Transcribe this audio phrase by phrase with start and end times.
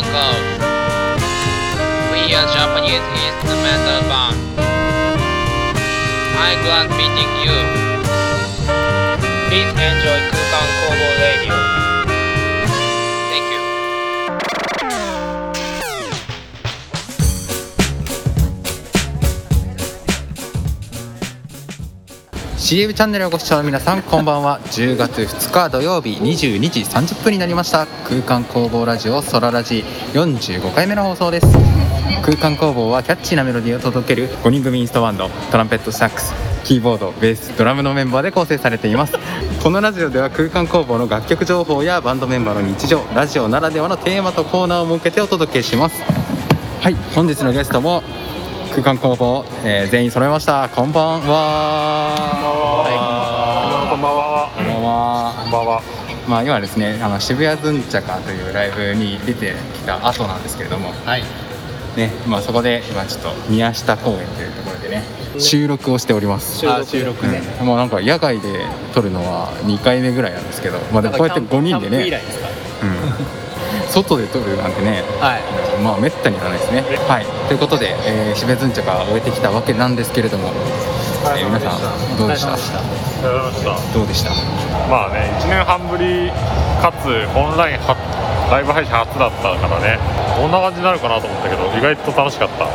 [0.00, 0.40] Uncle.
[2.10, 4.36] We are Japanese instrumental band.
[6.40, 7.58] I'm glad meeting you.
[9.48, 11.19] Please enjoy Kukan Kobo
[22.70, 24.60] CM チャンネルをご視聴の皆さんこんばんは。
[24.66, 27.88] 10月2日土曜日22時30分になりました。
[28.04, 29.82] 空間工房ラジオソララジ
[30.12, 31.48] 45回目の放送です。
[32.22, 36.32] 空間工房はキャッチーなメロディーを届ける5人組インストバンドトランペットサックス
[36.62, 39.14] キーボードベースドラムのメンバーで構成されています。
[39.60, 46.00] このラジオでは空間工房の楽曲情報やバンドメンバーの日常ラジオならではのテーマとコーナーを設けてお届けします。
[46.80, 48.04] はい本日のゲストも
[48.70, 52.14] 空間工房、えー全員揃いましたこんばんは
[53.90, 54.50] こんばんは。
[54.56, 55.82] こんばんはこんばんは。
[56.28, 61.22] まあ今ですねあの渋谷ズンチャカというライブに出てきた後なんですけれどもはい。
[61.96, 65.02] ねまあそこで今ちょっと宮下公園というところでね
[65.38, 67.42] 収録をしておりますあ収録ね。
[67.60, 72.48] うんもうなんか野外で撮るのは2回目ぐらいなんですけどまあでもこうやって5人でね、ですか？
[72.82, 72.88] うん、
[73.90, 75.82] 外で撮るなんてねはい。
[75.82, 76.82] まあめったにやらないですね。
[77.08, 77.26] はい。
[77.48, 80.48] ということで、えー、渋谷ズンチャカを終えてきたわけなんですけれども、
[81.36, 82.50] えー皆さんどうでした？
[83.92, 84.30] どうでした？
[84.88, 86.30] まあね、1年半ぶり
[86.80, 87.94] かつオンラインは
[88.50, 89.98] ライブ配信初だったからね、
[90.36, 92.66] どんな感じになるかなと思ったけど、意外と楽しかった。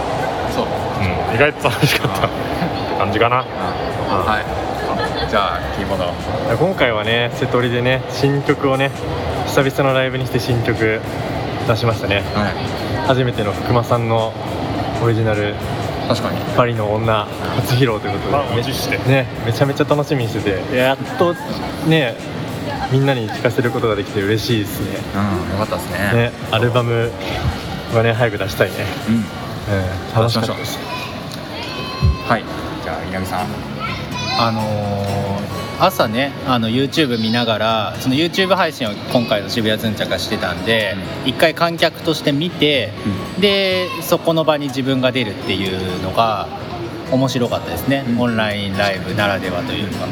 [0.54, 0.66] そう。
[0.68, 2.28] うん、意外と楽しかった。
[2.28, 3.38] って感じかな。
[3.44, 4.66] はい。
[5.30, 6.14] じゃあキーボード
[6.56, 8.92] 今回はね瀬戸りでね新曲をね
[9.56, 11.00] 久々のライブにして新曲
[11.66, 12.24] 出しましたね。
[12.36, 13.08] はい。
[13.08, 14.34] 初めての福間さんの
[15.02, 15.56] オリジナル
[16.10, 17.24] 確かに「パリの女」
[17.56, 18.98] 初披露ということまあ、でね無事して。
[19.10, 21.34] ねめちゃめちゃ楽しみにしててやっと
[21.88, 22.18] ね
[22.92, 24.98] みんなに聴かせることができて嬉しいですね。
[25.16, 26.24] うんよかったですね。
[26.24, 27.10] ねアルバム
[27.94, 28.76] はね早く出したいね。
[29.08, 29.16] うん。
[29.16, 29.24] うん
[30.14, 30.78] 楽しかったです。
[32.28, 32.44] はい。
[32.84, 33.46] じゃあ稲見さん。
[34.38, 42.92] あのー朝ねあの YouTube 見ながらその YouTube 配信を今回の渋谷ズンチャカしてたんで一回観客として見て
[43.40, 46.48] でそこの場に自分が出るっていうのが
[47.12, 48.22] 面白かったですね、うん。
[48.22, 50.08] オンラインライブならではというか。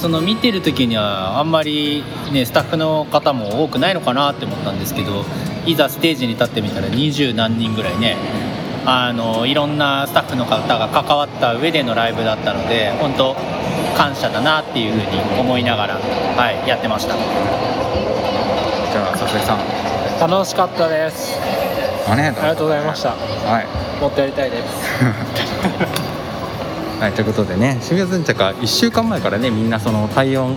[0.00, 2.02] その見てる時にはあんまり
[2.32, 5.24] ねスタッフの方も多くないのかなって思ったんですけど
[5.64, 8.16] いざステージに立ってみたら二十何人ぐらいね
[8.84, 13.36] あのいろんなスタッフの方が関わった上でのライブだったので本当
[13.96, 17.14] 感謝だなっていうふうに思いながら、はい、やってました。
[17.14, 19.60] じゃあ佐々木さん。
[20.30, 21.38] 楽しかったです。
[22.08, 23.10] ありがとうございました。
[23.10, 23.16] は
[23.62, 23.66] い、
[24.00, 24.62] もっとやりたいです。
[27.00, 30.56] はい、ということでね渋谷ズンチャカ1週間前からねみんなその体温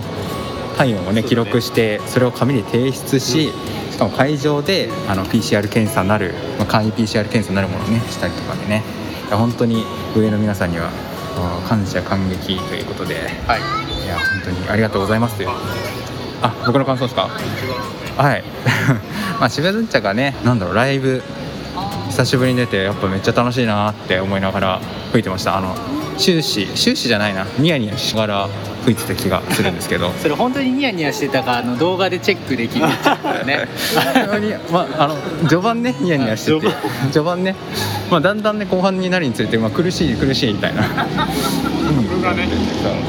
[0.78, 3.52] 体温をね記録してそれを紙に提出し、
[3.90, 8.84] しかも会場であの PCR 検査なる、まあ、簡易 PCR 検査なるものをねしたりとかでね。
[9.34, 10.90] 本当に上の皆さんには
[11.68, 13.14] 感謝感激ということで、
[13.46, 13.60] はい。
[14.04, 15.48] いや本当にありがとうございますという。
[16.42, 17.28] あ僕の感想ですか？
[18.16, 18.42] はい。
[19.40, 21.22] まあ渋谷ズンチャカねなんだろうライブ
[22.08, 24.80] 久しぶりに出てやっぱめっちゃ楽しいなって思いながら
[25.10, 25.56] 吹いてました。
[25.56, 25.74] あの
[26.16, 27.46] 終始終始じゃないな。
[27.58, 28.48] ニヤニヤしながら
[28.84, 30.12] 吹いてた気がするんですけど。
[30.22, 32.86] それ本当にニヤニヤしてたかあの動画でチェックできる。
[33.44, 33.68] ね。
[34.72, 35.16] まあ、あの
[35.48, 36.74] 序盤ねニヤニヤしてて。
[37.12, 37.54] 序盤ね、
[38.10, 40.82] まあ、だんだんね後半になるにつれて、まあ、苦しい苦しいみたいな。
[40.82, 42.48] 曲がね、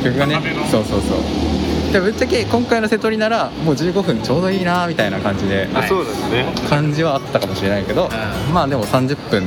[0.01, 0.13] そう。
[0.13, 0.41] 曲がね。
[0.71, 1.19] そうそうそう。
[1.93, 5.87] でぶっちゃけ今回の瀬戸りならもう15分ちょうどいいなみたいな感じではい。
[5.87, 6.45] そうですね。
[6.69, 8.09] 感じはあったかもしれないけど、
[8.53, 9.43] まあでも30分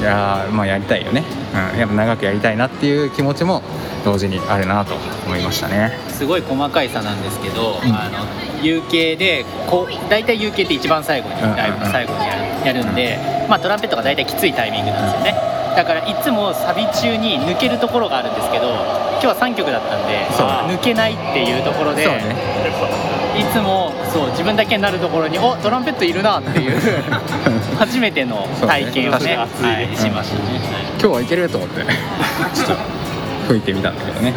[0.00, 1.24] いやーまあやりたいよね、
[1.72, 3.62] うん、やっぱ長くやりたいなっていう気持ちも
[4.04, 4.94] 同時にあるなと
[5.26, 5.92] 思いましたね。
[6.08, 7.94] すごい細かい差なんですけど、うん。
[7.94, 8.24] あの
[8.62, 11.56] UK でこう大体 UK って一番最後にうんうんうん。
[11.56, 13.18] ライブの最後にやるやるんで、
[13.48, 15.34] まあ、トランペットが大体きついタイミングなんですよね。
[15.74, 20.26] だからいつもサビ中に抜けるところがあるんですけど今日は3曲だったんで
[20.74, 22.34] 抜けないっていうところで、ね。
[23.38, 26.76] いつもそう自分だけになるところにおトランペットいるなっていう
[27.78, 29.46] 初めての体験をねねは
[29.80, 30.42] い、しましたね、
[31.00, 31.82] 今日はいけると思って。
[32.52, 32.74] ちょっと
[33.46, 34.34] 吹いてみたんだけどね。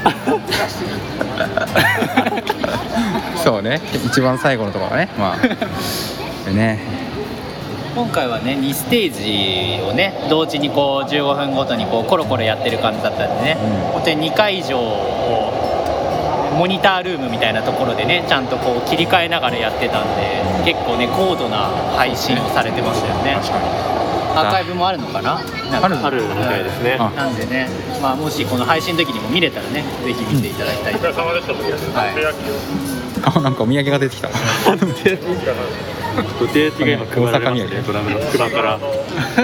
[3.42, 3.80] そうね。
[4.06, 5.08] 一番最後のところがね。
[5.18, 5.38] まあ。
[6.44, 6.78] でね
[7.94, 13.92] 今回はね2ステージをね同時にこう15分ごとにこうコロコロやってる感じだったんでね、うん。
[13.92, 15.52] 本当に2会場を
[16.56, 23.34] モニタールームみたいなところでねちゃんとこう切り替えながらやってたんで結構ね高度な配信をされてましたよね。
[23.34, 23.64] 確かに。
[24.30, 25.42] アーカイブもあるのかな？
[25.70, 25.86] なんか。
[25.86, 26.96] あるのあるみたいですね。
[27.00, 27.10] あ。
[27.10, 27.68] なんでね、
[28.00, 30.94] まあ、もしこの配信の時にも見れたらねぜひ見ていただきたい。
[30.94, 33.40] お疲れ様でした。
[33.40, 34.28] なんかお土産が出てきた
[36.38, 37.82] 土手焼きが今配られましたね。
[37.86, 38.18] ドラムの
[38.50, 38.86] からちょ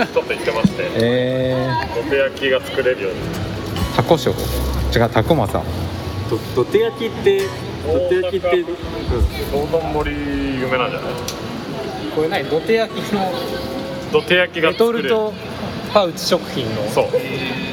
[0.05, 3.21] っと言ってましてえ土手焼きが作れるように。
[3.21, 4.35] ー、タコショウ。
[4.97, 5.63] 違うタコマさ
[6.31, 7.43] ど土手焼きって
[7.87, 8.67] 土手焼きって、うん、
[9.71, 11.13] 道頓堀有名なんじゃない？
[12.15, 12.45] これ何？
[12.49, 13.33] 土手焼きの
[14.13, 15.09] 土手焼きがレト作れる。
[15.09, 15.33] ルト
[15.93, 17.07] パウチ食品のそう。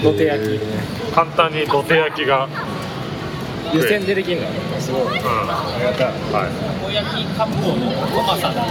[0.04, 0.60] 土手焼き。
[1.14, 2.48] 簡単に土手焼きが
[3.74, 4.48] 湯煎でできるの？
[4.80, 5.02] すごい。
[5.02, 5.98] うんはい。
[5.98, 6.12] た
[6.86, 8.62] こ焼き割烹のトマさんの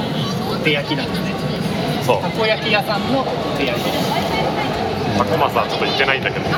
[0.52, 1.34] お手焼きなんですね。
[2.06, 2.22] そう。
[2.22, 3.24] たこ焼き屋さんのお
[3.58, 3.90] 手焼き。
[5.18, 6.46] タコマさんちょっと行ってないんだけど。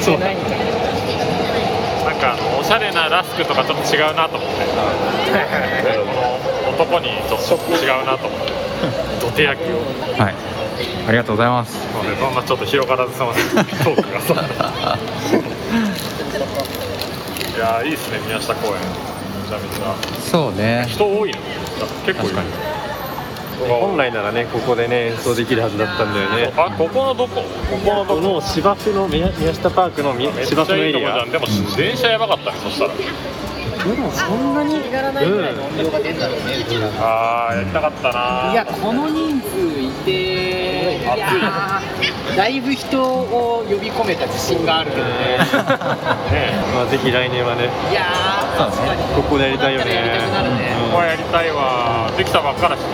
[0.00, 0.18] そう。
[0.18, 4.64] ないんかなんかあのおしゃれなラスクとかちょっと違うなと思って。
[4.64, 8.52] でこの男にちょっと違うなと思って。
[9.20, 9.82] 土手焼きを。
[10.22, 10.34] はい。
[11.06, 11.76] ありがとうございます。
[11.92, 14.20] そうねそんなちょっと広がらずさまトークが。
[14.20, 14.34] さ
[15.74, 18.74] いやーいいっすね宮下公園。
[18.74, 19.94] めちゃめちゃ。
[20.20, 20.86] そうね。
[20.88, 21.38] 人多いの？
[22.06, 22.36] 結構いる。
[22.36, 22.48] 確
[23.68, 26.52] 本来ならねここでね演奏できるはずだったんだよね。
[26.56, 27.42] あここのどこ？
[27.42, 28.20] ここのどこ？
[28.20, 31.14] この芝生の宮宮下パークのみめっち芝生のエリア。
[31.20, 31.66] ゃいいとこじゃん。
[31.66, 32.90] でも電車やばかったねそしたら
[33.84, 38.50] でもそんなに気がらないぐらいの音量が出るんだろうねうちらあーやりたかったな。
[38.52, 41.04] いやこの人数いてい。
[41.18, 47.68] やーだいぶ人を呼び込めた自信があるけど ねねまあぜひ来年はね。
[47.90, 49.02] いやー確かに。
[49.14, 49.94] ここでやりたいよね。
[49.94, 50.72] やりたくなるね。
[50.90, 52.10] ここはやりたいわ。
[52.16, 52.86] できたばっかだしね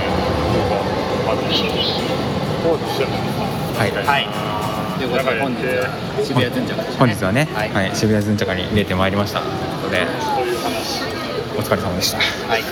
[1.26, 3.08] まず工事してる
[3.78, 4.26] はいはい。
[4.98, 5.88] ということで本日は
[6.22, 6.98] 渋谷ズンチャカですね。
[6.98, 9.40] 本日はね、ははいい渋谷ズンチャカに出てまいりました。
[9.40, 9.52] という
[9.82, 10.49] ことで
[11.56, 12.18] お疲れ様でした。
[12.18, 12.62] はい。
[12.62, 12.68] わ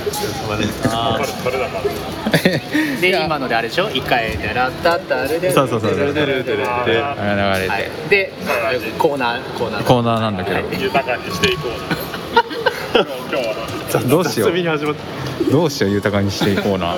[1.19, 1.85] かるそれだから
[3.01, 3.91] で今のであれでしょ？
[3.91, 5.51] 一回でラッタッタルで。
[5.53, 5.93] そうそうそう。
[5.93, 7.01] てるてるてるてるあれ流
[7.61, 8.33] れて、はいで
[8.99, 11.73] コーナーコーナーコーナーなんだけど、豊かにしていこう
[14.09, 14.53] どうしよう
[15.51, 16.95] どうしよう豊かにしていこうな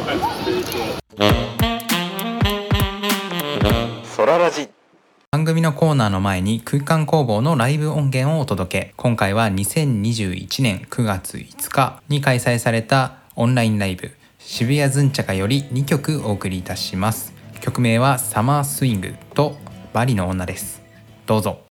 [5.71, 8.95] のコーナーの前に空間工房のライブ音源をお届け。
[8.97, 17.33] 今回は2021年9月5日に開催されたオンラインライブ渋谷ズンチャカより2曲お送りいたします。
[17.61, 19.57] 曲名はサマースイングと
[19.93, 20.83] バリの女です。
[21.27, 21.70] どうぞ。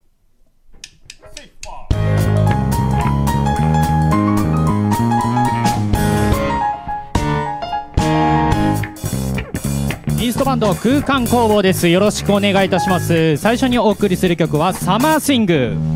[10.39, 11.89] トバンド空間工房です。
[11.89, 13.35] よろしくお願いいたします。
[13.35, 15.88] 最初にお送りする曲はサマースイング。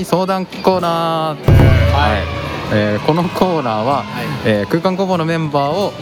[0.00, 1.52] み相談コーナー
[1.92, 4.04] はい、えーこのコーナーは、
[4.46, 5.92] えー空間工房のメンバーを、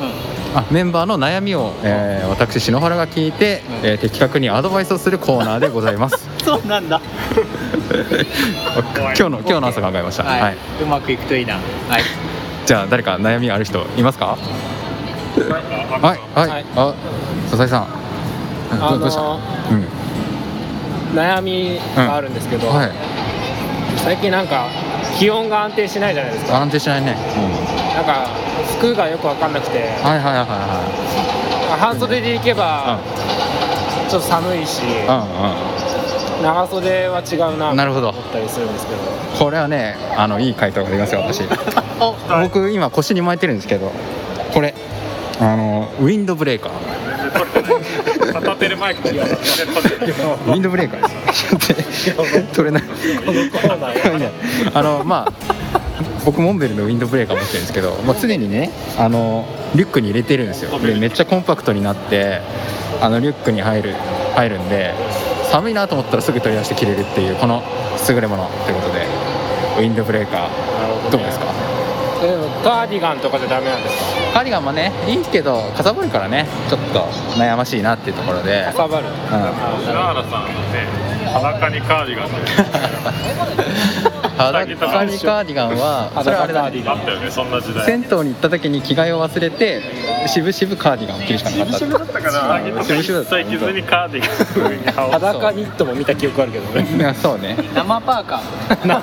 [0.54, 6.28] あメンバーの悩みを、えー私篠原が聞いて、えー的確にアドバイスをするコーナーでございます。
[6.44, 7.00] そうなんだ。
[8.94, 11.54] 今日の今日の朝考えました、はい、はい、うまくいくといいな。
[11.54, 11.62] はい。
[12.66, 14.38] じゃあ誰か悩みある人いますか？
[16.00, 16.18] はい。
[16.38, 16.64] はい、はい。
[16.76, 16.94] あ
[17.50, 17.86] 笹井さん。
[18.80, 19.20] あどどうした？
[19.22, 19.40] の
[19.72, 21.18] うん。
[21.18, 22.92] 悩みがあるんですけど、はい
[24.08, 24.70] 最近なんか
[25.18, 26.62] 気温が安定しないじゃないですか。
[26.62, 27.14] 安定しないね、
[27.94, 28.26] なんか
[28.78, 29.80] 服がよく分かんなくて。
[29.80, 30.46] うん、はいはいはい。
[30.46, 32.98] は半袖で行けば
[34.08, 38.98] ちょっと寒いしいはい長袖は違うななるほどと思ったりするんですけど。
[38.98, 41.42] うんうんこれはねあのいい回答が出ますよ私。
[42.42, 43.92] 僕今腰に巻いてるんですけど
[44.54, 44.74] これ
[45.38, 46.72] あのウィンドブレーカー。
[48.32, 51.14] 片手でマイクウィンドブレーカーです
[51.46, 52.82] よ 取れない。
[54.74, 55.32] あのまあ
[56.24, 60.78] 僕モンベルのウィンドブレーカー持ってるんですけど、まあ、常にねあのリュックに入れてるんですよ。
[60.78, 62.40] でめっちゃコンパクトになって
[63.00, 63.94] あのリュックに入る
[64.34, 64.92] 入るんで
[65.50, 67.62] 寒いなと思ったらすぐ取り出して着れるっていうこの
[68.08, 69.06] 優れものということで
[69.78, 71.10] ウィンドブレーカー。
[71.10, 71.46] どうですか？
[72.64, 74.32] カーディガンとかじゃダメなんですか？
[74.34, 76.46] カーディガンもねいいけどかさばるからね。
[76.68, 77.00] ちょっと
[77.38, 78.64] 悩ましいなっていうところで。
[78.66, 79.06] かさばる。
[79.06, 79.14] うん。
[79.84, 80.52] 篠原さんね
[81.32, 82.34] 裸にカーディガンで
[84.38, 87.84] 裸にカーディガンはそれはあれだあったよねそんな時代。
[87.84, 89.82] 銭湯に行った時に着替えを忘れて
[90.26, 91.86] しぶしぶカーディガンを着るしかなかった。
[91.86, 92.60] だったかな。
[92.60, 96.96] うん渋々だった一切着ずにカーディガンに裸ニットも見た記憶あるけどね。
[96.96, 97.56] い やそうね。
[97.74, 98.40] 生パーカー。
[98.86, 99.02] 生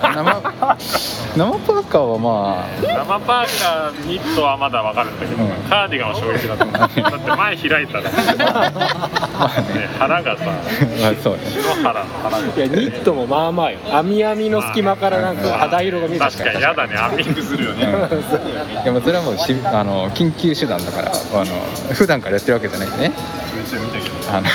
[1.36, 5.50] 生パーカーはま生パーカーニットはまだわかるんだけど、うん。
[5.69, 6.65] カーディガンは衝撃だった。
[6.65, 7.02] だって
[7.36, 10.48] 前開いたら、 ね、腹がさあ
[11.02, 11.39] まあそうね。
[11.45, 13.80] 篠原の腹がいやニットもまあまあよ。
[13.91, 16.95] 網網の隙間からなんか肌色が見えて確かに嫌だね。
[16.97, 17.85] アミングするよね。
[18.83, 21.45] でもそれはもうしあの緊急手段だからあの
[21.93, 23.11] 普段からやってるわけじゃないね。
[24.29, 24.47] あの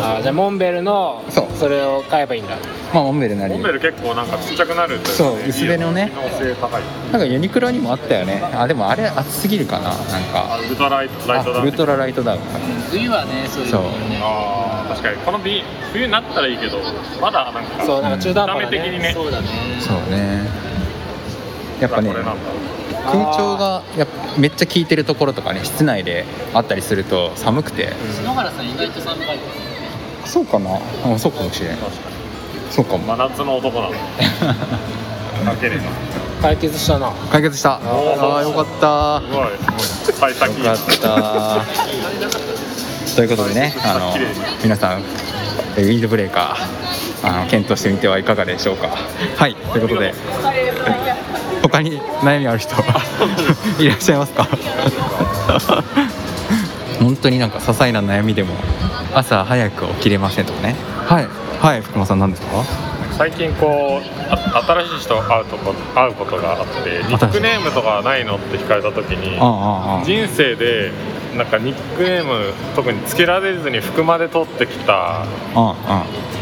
[0.00, 1.46] あじゃあモンベルのそう。
[1.56, 2.56] それを買えばいいんだ。
[2.94, 3.54] まあモンベルなり。
[3.54, 6.10] モンベル結構なんかちっちゃくなるそう薄手のね。
[6.14, 6.82] 機能性高い。
[7.10, 8.42] なんかユニクロにもあったよね。
[8.54, 9.90] あでもあれ熱すぎるかな。
[9.90, 10.54] なんか。
[10.54, 11.58] あウルトラライトライトだ。
[11.60, 12.40] あウルトラライトダウン。
[12.90, 13.82] 冬はねそういうそう。
[13.82, 16.78] のねあー確かにこのビ冬になったらいいけど
[17.20, 19.12] まだなんかそうなんか中途半端な見た目的にね。
[19.14, 19.48] そうだね。
[19.80, 20.42] そうね。
[21.80, 22.12] やっぱね
[23.04, 26.24] 空調がやっぱめっちゃ効いてるところとかね室内で
[26.54, 27.92] あったりすると寒くて。
[28.14, 29.40] 篠原さん意外と寒がり
[30.32, 30.70] そうかな。
[31.04, 31.76] あそうかもしれん。
[32.70, 32.98] そうかも。
[33.00, 33.92] 真夏の男なの。
[35.44, 35.82] かければ
[36.40, 37.10] 解決したな。
[37.30, 37.72] 解決した。
[37.72, 37.80] あ
[38.38, 39.20] あよかった。
[39.78, 41.60] すごい幸先よかった。
[43.16, 44.16] ということでねあの
[44.62, 45.02] 皆さん
[45.76, 48.88] えウィンドブレーカーあの検討してみてはいかがでしょうか。
[49.36, 50.14] はいということで
[51.62, 52.74] 他に悩みある人
[53.78, 54.48] いらっしゃいますか？
[57.00, 58.54] 本当になんか些細な悩みでも
[59.14, 60.74] 朝早く起きれませんとかね。
[61.06, 61.28] はい。
[61.60, 62.64] はい福間さん何ですか？
[63.16, 69.38] 最近こうあ新しい人と会うとこ会うことがあってニックネームとかないのって聞かれた時に
[70.04, 70.90] 人生で
[71.36, 75.24] なんかニックネーム特につけられずに服まで取ってきた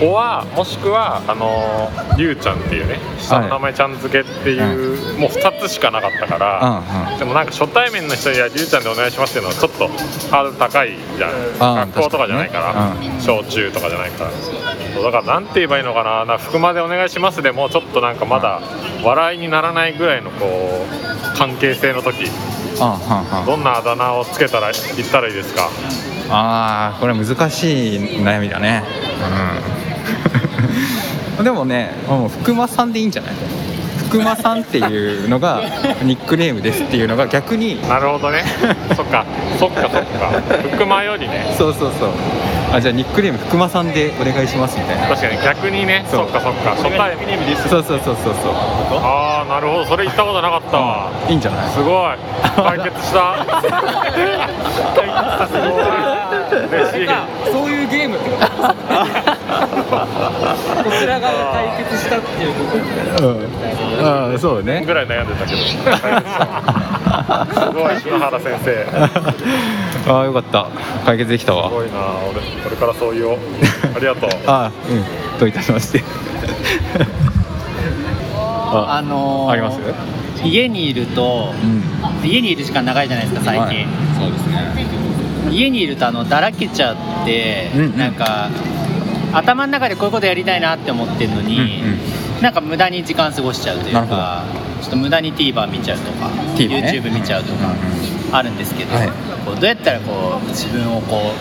[0.01, 6.83] 子はもしくはあのりゅうちゃんっていうね下の名前ちゃん付けっていう、もう2つしかなかったから、あ
[7.15, 9.89] あでもなんか初対面の人にはりゅうちゃんでお願いしますっていうのはちょっと
[10.35, 11.59] ハードル高いじゃん。
[11.89, 13.21] 学校とかじゃないから、確かにね。
[13.21, 14.31] 小中とかじゃないから。
[14.31, 16.25] そうだからなんて言えばいいのかな。
[16.25, 18.61] な服までお願いしますでもちょっとなんかまだ
[19.05, 22.25] 笑いにならないぐらいのこう関係性の時
[23.47, 25.69] どんなあだ名をつけたら言ったらいいですか？
[26.31, 28.83] ああこれは難しい悩みだね。
[31.39, 31.45] うん。
[31.45, 33.33] でもねもう福間さんでいいんじゃない？
[34.09, 35.63] 福間さんっていうのが
[36.03, 37.81] ニックネームですっていうのが逆に。
[37.89, 38.43] なるほどね。
[38.97, 39.25] そっか
[39.59, 40.01] そっかそっか。
[40.73, 41.55] 福間よりね。
[41.59, 42.11] そうそうそう
[42.73, 45.09] あじゃあニックネーム福間さんでお願いしますみたいな。
[45.09, 46.05] 確かに逆にね。
[46.09, 46.71] そっかそっか。
[46.71, 47.27] 初対面
[47.69, 48.53] そうそうそうそうそう。
[49.03, 49.87] ああなるほど。
[49.87, 50.77] それ言ったことなかった。
[50.79, 51.71] わいいんじゃない？
[51.71, 52.17] すごい。
[52.55, 53.45] 解決した。
[53.45, 53.77] 解決
[54.71, 54.93] した。
[55.49, 55.63] すごい。
[56.71, 57.09] 嬉しい。
[57.51, 58.47] そういうゲームってこと？
[58.47, 58.53] こ
[60.99, 62.65] ちらが解決したっていうこ
[63.19, 63.37] とうん。
[64.07, 64.85] ああそうね。
[64.87, 65.59] ぐらい悩んでたけど。
[65.59, 65.67] 解
[66.23, 67.00] 決したす
[67.73, 68.65] ごい篠原先生。
[68.65, 68.91] す
[70.11, 70.67] ああよかった。
[71.05, 71.69] 解決できたわ。
[71.69, 71.93] ごいな。
[72.31, 73.39] 俺これからそう言おう。
[73.95, 74.31] ありがとう。
[74.47, 75.39] ああうん。
[75.39, 76.03] どういたしまして。
[78.73, 79.79] ああのーあります？
[80.45, 81.53] 家にいると
[82.23, 82.29] うん。
[82.29, 83.87] 家にいる時間長いじゃないですか最近、はい。
[84.19, 84.87] そうですね。
[85.51, 87.99] 家にいるとあのだらけちゃって、うんうん。
[87.99, 88.49] なんか
[89.33, 91.83] 頭の中でこういうことやりたいなって思ってるのに、
[92.41, 94.45] なんか無駄に時間過ごしちゃうというか
[94.81, 96.51] ちょっと無駄に TVer 見ちゃうとかね。
[96.57, 97.75] YouTube 見ちゃうとか
[98.33, 99.09] あるんですけど、はい。
[99.45, 101.33] こうどうやったらこう自分をこ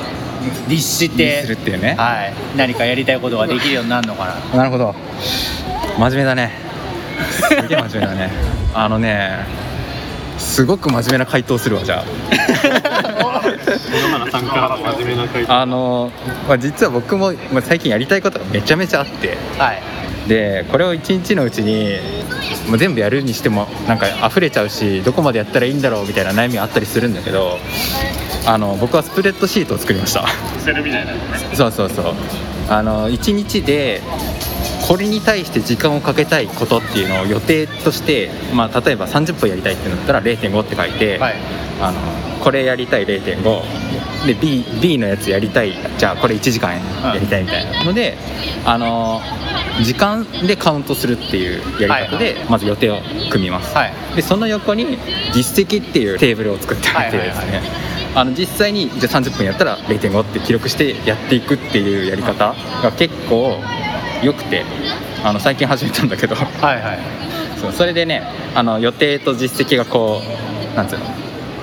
[0.68, 1.96] う律してするっていうね。
[1.98, 4.36] はい、何かやりたいことができるようになるのかな。
[4.58, 4.96] なるほど。
[5.98, 6.52] 真面目だね。
[7.32, 8.32] すげえ真面目だね。
[8.74, 9.46] あのね
[10.38, 12.04] すごく真面目な回答するわじゃ
[15.48, 15.52] あ。
[15.62, 16.12] あの、
[16.48, 19.38] まあ、実は僕も、まあ、最近やりたいことがめちゃめちゃあって。
[19.58, 19.99] はい
[20.30, 21.98] でこれを一日のうちに
[22.70, 27.58] もう全部やるにしてもなんか溢れちゃうしどこまでやったらいいんだろうみたいな悩みがあったりするんだけど
[28.46, 30.26] あの僕はスプレッドシートを作りました。
[30.60, 31.14] セルみたいな
[31.56, 32.14] そうそうそう。
[32.70, 34.02] あの1日で
[34.88, 41.36] これに対して時間をかけたいことっていうのを予定として、まあ、例えば30分やりたいってなったら0.5って書いて、はい。
[41.82, 45.74] あのこれやりたい0.5で B, B のやつやりたい。
[45.98, 48.18] じゃあこれ1時間やりたいみたいなので、
[48.66, 49.22] あの
[49.84, 53.00] 時間でカウントするっていうやり方でまず予定を
[53.30, 53.94] 組みます、はい。
[54.16, 54.98] でその横に
[55.34, 57.62] 実績っていうテーブルを作ってあげてですね、
[58.16, 63.58] あの実際にじゃあ30分やったら0.5って記録してやっていくっていうやり方が結構
[64.24, 64.66] 良くて
[65.24, 66.36] あの最近始めたんだけど。
[66.36, 67.00] はいはい。
[67.60, 68.24] そうそれでね
[68.56, 70.22] あの予定と実績がこ
[70.74, 71.06] うなんつうの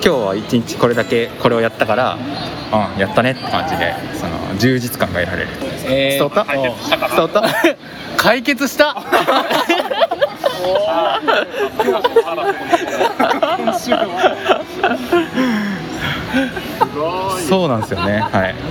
[0.03, 5.49] 今日は一日これだけこれをやったからうんやったねって感じでその充実感が得られる。
[5.89, 7.43] え伝わった伝わった
[8.17, 8.95] 解決した？
[17.47, 18.19] そうなんですよね。
[18.19, 18.55] はい。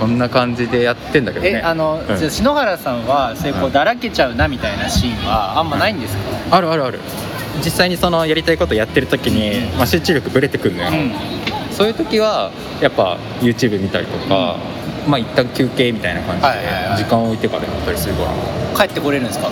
[0.00, 1.52] こんな感じでやってんだけどね。
[1.52, 2.16] えあの、うん。
[2.16, 7.00] じゃあ篠原さんはそういうこううんだらけちゃうなみたいなシーンはあんまないんですか、あるあるある
[7.64, 11.12] 実際にそのやりたいことやってる時に、まあ、集中力ぶれてくるのよ、うん。
[11.72, 14.56] そういう時はやっぱ YouTube 見たりとか、
[15.08, 16.98] まあ一旦休憩みたいな感じではいはいはい。
[16.98, 18.30] 時間を置いてからやったりするから、
[18.86, 19.48] 帰ってこれるんですか？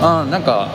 [0.00, 0.68] あーなんか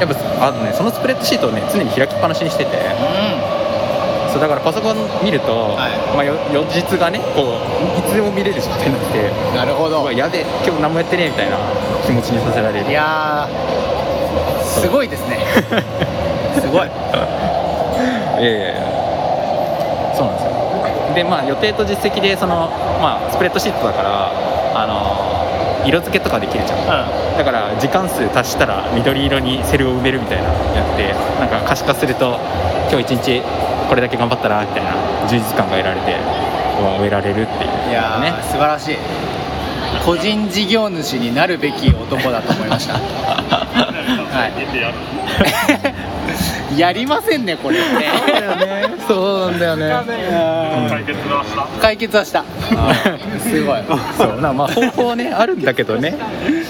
[0.00, 2.70] やっぱあのねそのスプレッドシートをね常に開きっぱなしにしてて。
[2.76, 5.96] うそうだからパソコン見ると、はい。
[6.14, 11.56] まあ、よ翌日がねこういつでも見れる状態になってなるほうわやべえ今日何もやってねえみたいな
[12.04, 12.90] 気持ちにさせられる。
[12.90, 14.15] いやー
[14.62, 15.38] すごいですね。
[16.60, 16.86] すごい。
[16.86, 18.74] いやいやいや。
[20.14, 20.50] そうなんですよ。
[21.14, 22.68] でまあ予定と実績でその、
[23.00, 24.30] まあ、スプレッドシートだから
[24.74, 26.86] あの色付けとかできるじゃん。
[27.38, 30.50] だから時間数足したら緑色にセルを埋めるみたいなや
[30.82, 32.38] ってなんか可視化すると
[32.90, 33.42] 今日一日
[33.88, 34.90] これだけ頑張ったなみたいな
[35.28, 36.16] 充実感が得られて
[36.98, 37.90] 終えられるっていう。
[37.90, 38.34] いやー、ね。
[38.42, 38.96] 素晴らしい。
[40.04, 42.94] 個人事業主になるべき男だと思いました
[43.48, 44.48] は
[46.76, 46.80] い。
[46.80, 47.78] やりませんねこれ。
[47.78, 47.84] ね。
[49.06, 49.88] そうなんだよね。
[50.88, 51.66] 解決はした。
[51.80, 52.44] 解決はした。
[53.40, 53.82] すごい。
[54.16, 54.40] そう。
[54.40, 56.18] なまあ方法はねあるんだけどね。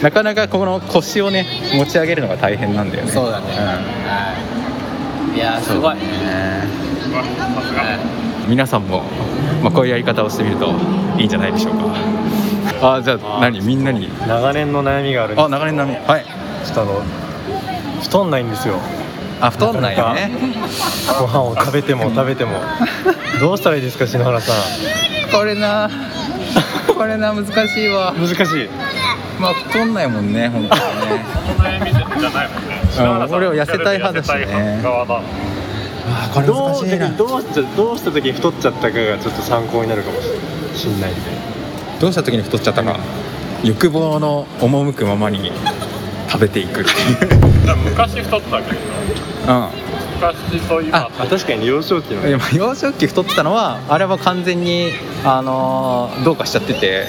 [0.03, 3.11] なかなかこの腰をね持ち上げるのが大変なんだよね。
[3.11, 3.47] そうだね。
[3.47, 4.35] は
[5.35, 5.37] い。
[5.37, 5.97] いやーすごい、う。
[5.97, 6.01] ん
[8.49, 9.03] 皆さんも、
[9.63, 10.73] まあ、こういうやり方をしてみると
[11.19, 11.75] いいんじゃないでしょう
[12.81, 12.97] か。
[12.97, 13.61] あじゃあ何？
[13.61, 14.09] みんなに？
[14.27, 15.97] 長年の悩みがあるあ長年並み。
[15.97, 16.25] はい
[16.67, 17.03] ちょっとあの
[18.03, 18.79] 太んないんですよ。
[19.41, 20.33] あ太んないよね。
[21.21, 22.61] ご飯を食べても食べても。
[23.41, 24.53] どうしたらいいですか篠原さ
[25.31, 25.91] これな
[26.95, 28.13] これな難しいわ。
[28.13, 28.69] ん難しい。
[29.41, 31.25] まあ太んないもんね本当にね。
[31.61, 32.77] 悩みじゃないもんね。
[32.99, 34.83] うん俺は痩せたい派だしね。
[34.85, 36.47] あこれ
[36.89, 37.09] しいな。
[37.09, 40.21] うどうしたどうした時に太っちゃったかがちょっと参考になるかも
[40.75, 41.11] しれない。
[41.11, 41.21] んで
[42.01, 42.97] どうした時に太っちゃったか。
[43.63, 45.51] 欲望の赴くままに
[46.29, 47.77] 食べていくっていう。
[47.85, 48.79] 昔太ったけど
[49.49, 49.69] うん。
[50.17, 50.99] 昔と今。
[50.99, 52.27] ああ確かに幼少期の。
[52.29, 54.93] 幼少期太ってたのはあれは完全に、
[55.25, 57.05] あのーどうかしちゃってて。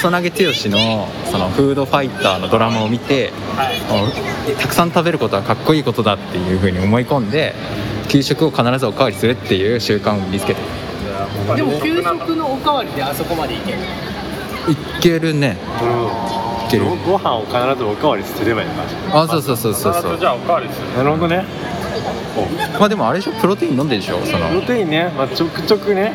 [0.00, 4.10] 草薙剛のそのフードファイターのドラマを見て、あの
[4.56, 7.54] たくさん食べることはかっこいいことだっていうふうに思い込んで
[8.08, 10.60] 給食を必ずおかわりするっていう習慣を身につけて。
[11.54, 13.78] でも給食のおかわりであそこまでいける。
[13.78, 15.58] いけるね。
[15.82, 15.88] うん。
[15.88, 16.84] いける。
[16.84, 19.22] ごご飯を必ずおかわりすればいいのか。
[19.22, 19.92] あそうそうそうそう。
[19.94, 20.96] そう必ずじゃあおかわりする。
[20.96, 21.44] なるほどね。
[22.78, 23.32] まあでもあれでしょ？
[23.32, 24.24] プロテイン飲んでるでしょ？
[24.24, 26.14] その、プロテインね、まあ、ちょくちょくね。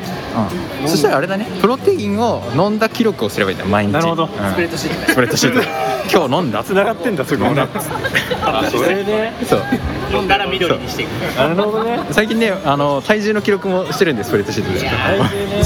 [0.81, 1.45] うん、そしたらあれだね。
[1.59, 3.69] プロテインを飲んだ記録をすればいいんだよ。
[3.69, 3.93] 毎日。
[3.93, 4.23] なるほど。
[4.23, 4.29] うん。
[4.29, 5.07] スプレッドシートで。
[5.07, 5.59] スプレッドシート。
[5.59, 5.67] で
[6.11, 6.63] 今日飲んだ？
[6.63, 7.67] 繋がってんだ そこね。
[8.43, 9.63] あそれねそう
[10.11, 11.09] 飲んだら緑にしていく。
[11.35, 11.99] なるほどね。
[12.11, 14.79] 最近ねあの体重の記録もしてるんですスプレッドシートで。
[14.79, 15.63] 体重ね。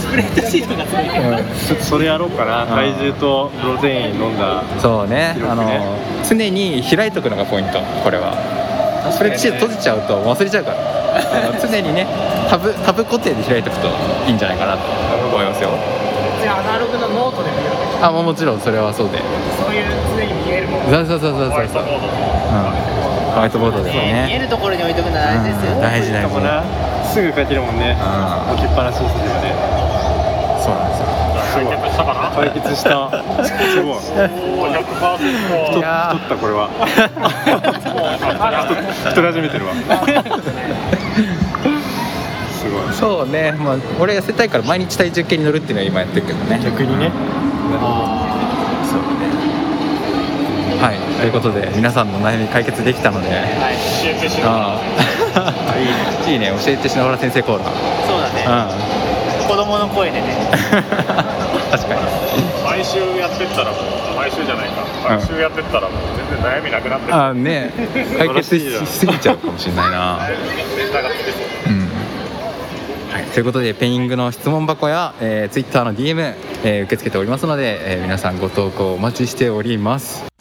[0.00, 2.66] スプレッドシートがついてるちょっとそれやろうかな。
[2.66, 5.36] 体重とプロテイン飲んだそうね。
[5.48, 5.78] あね。
[5.78, 8.34] の常に開いとくのがポイントこれは。
[9.12, 10.78] スプレッドシート閉じちゃうと忘れちゃうから。
[11.14, 11.20] あ
[11.52, 12.06] の常にね
[12.50, 13.88] タブタブ固定で開いておくと
[14.26, 14.82] いいんじゃないかなと
[15.28, 15.70] 思いますよ。
[16.44, 17.62] アナログのノートで見る
[18.02, 19.18] あもうもちろんそれはそうで。
[19.56, 20.43] そういう常に
[20.84, 21.68] そうそうそうそうそう。
[21.68, 21.88] そう、うん、
[23.32, 23.90] ホワイトボードで。
[23.90, 25.80] も見えねるところに置いとくの大事ですようん。
[25.80, 26.34] 大事大事
[27.12, 27.96] すぐ書けるもんね。
[27.96, 29.54] う置きっぱなしにすればね。
[30.60, 31.14] そうなんですよ。
[32.34, 33.94] 解決したすごい。
[33.94, 34.74] おー。
[34.74, 36.68] 100%太ったこれは。
[39.04, 39.74] 太太り始めてるわ
[42.64, 47.10] すごいそうね、まあ、俺痩せたいから毎日体重計に乗るっていうのは今やってるけどね逆にね
[48.88, 49.28] そうね
[50.80, 54.84] はいということで皆さんの悩み解決できたので教えてしまうあ
[55.36, 55.72] あ。
[56.28, 56.52] いいいいね。
[56.62, 57.72] 教えて篠原先生コーナー。
[58.06, 58.68] そうだね。
[59.46, 60.20] う子供の声でね。
[60.20, 60.24] ん
[61.72, 62.00] 確かに。
[62.62, 63.78] 毎週やってったらも
[64.12, 64.84] う毎週じゃないか。
[65.08, 65.90] 毎週やってったらもう
[66.30, 67.14] 全然悩みなくなってる。
[67.14, 67.72] ああね。
[68.18, 70.18] 解決ししすぎちゃうかもしれないな。
[70.76, 71.38] ネタがつけそ
[71.70, 71.88] ううん。
[73.14, 76.34] はい、ということでペイングの質問箱や、えー、Twitter の DM、
[76.64, 80.33] えー受け付けておりますので、えー皆さんご投稿お待ちしております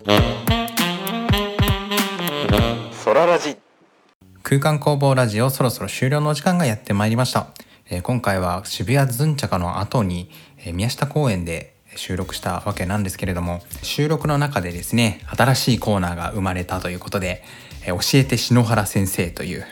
[4.54, 7.48] 空間工房ラジオそろそろ終了のお時間がやってまいりました、
[7.90, 17.44] えー今回は渋谷ズンチャカの後に、えー宮下公園で収録したわけなんですけれども収録の中でですね新しいコーナーが生まれたということで
[17.88, 19.66] 「えー教えて篠原先生」という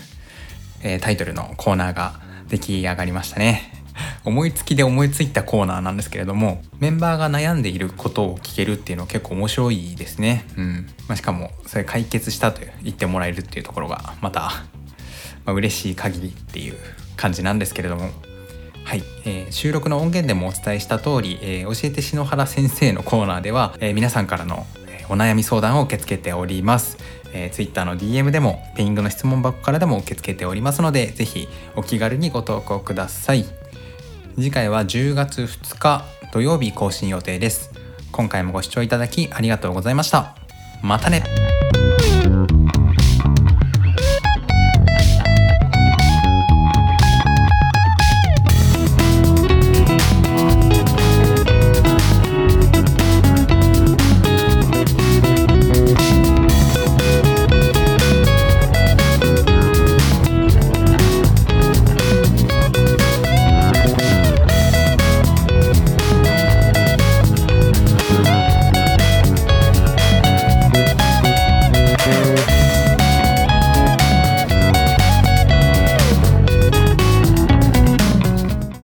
[0.82, 3.82] えタイトルのコーナーが出来上がりましたね。
[4.24, 10.46] 思いつきで思いついたコーナーなんですけれどもメンバーが悩んでいることを聞けるっていうのは結構面白いですね。
[10.58, 14.64] うん、まあ、しかもそれ解決したと言ってもらえるっていうところがまた、
[15.52, 16.76] まあ、嬉しい限りっていう
[17.18, 18.10] 感じなんですけれども。
[18.84, 24.66] はい、えー収録の音源でもお伝えした通り、えー教えて篠原先生のコーナーでは、えー皆さんからの
[25.08, 26.98] お悩み相談を受け付けております、
[27.34, 33.46] えー、Twitter の DM でもペイングの質問箱からでも受け付けておりますのでぜひお気軽にご投稿ください。
[34.36, 37.72] 次回は10月2日土曜日更新予定です。
[38.12, 40.36] 今回もご視聴いただきありがとうございました。
[40.82, 41.51] またね。